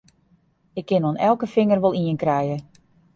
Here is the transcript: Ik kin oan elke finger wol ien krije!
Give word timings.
Ik 0.79 0.85
kin 0.87 1.05
oan 1.07 1.21
elke 1.29 1.47
finger 1.55 1.79
wol 1.81 1.97
ien 2.03 2.19
krije! 2.23 2.57